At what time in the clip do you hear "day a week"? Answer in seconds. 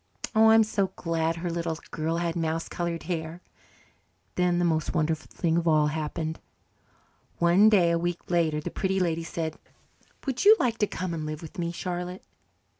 7.69-8.31